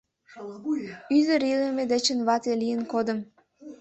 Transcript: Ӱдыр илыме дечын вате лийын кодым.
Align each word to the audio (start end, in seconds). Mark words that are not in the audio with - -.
Ӱдыр 1.17 1.41
илыме 1.53 1.83
дечын 1.91 2.19
вате 2.27 2.53
лийын 2.61 2.81
кодым. 2.91 3.19